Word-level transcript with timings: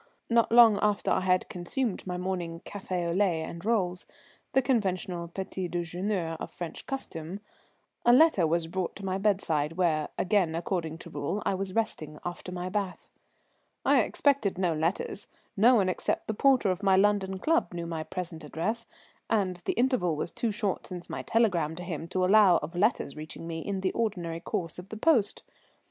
Not 0.31 0.51
long 0.51 0.79
after 0.81 1.11
I 1.11 1.19
had 1.19 1.47
consumed 1.47 2.07
my 2.07 2.17
morning 2.17 2.61
café 2.65 3.07
au 3.11 3.11
lait 3.13 3.43
and 3.43 3.63
rolls, 3.63 4.07
the 4.53 4.61
conventional 4.63 5.27
petit 5.27 5.69
déjeuner 5.69 6.37
of 6.39 6.49
French 6.49 6.87
custom, 6.87 7.39
a 8.03 8.11
letter 8.11 8.47
was 8.47 8.65
brought 8.65 8.95
to 8.95 9.05
my 9.05 9.19
bedside, 9.19 9.73
where, 9.73 10.09
again 10.17 10.55
according 10.55 10.97
to 10.97 11.11
rule, 11.11 11.43
I 11.45 11.53
was 11.53 11.75
resting 11.75 12.17
after 12.25 12.51
my 12.51 12.67
bath. 12.67 13.11
I 13.85 14.01
expected 14.01 14.57
no 14.57 14.73
letters, 14.73 15.27
no 15.55 15.75
one 15.75 15.87
except 15.87 16.25
the 16.27 16.33
porter 16.33 16.71
of 16.71 16.81
my 16.81 16.95
London 16.95 17.37
club 17.37 17.71
knew 17.71 17.85
my 17.85 18.01
present 18.01 18.43
address, 18.43 18.87
and 19.29 19.57
the 19.65 19.73
interval 19.73 20.15
was 20.15 20.31
too 20.31 20.51
short 20.51 20.87
since 20.87 21.11
my 21.11 21.21
telegram 21.21 21.75
to 21.75 21.83
him 21.83 22.07
to 22.07 22.25
allow 22.25 22.57
of 22.63 22.73
letters 22.75 23.15
reaching 23.15 23.45
me 23.45 23.59
in 23.59 23.81
the 23.81 23.91
ordinary 23.93 24.39
course 24.39 24.79
of 24.79 24.89
the 24.89 24.97
post. 24.97 25.43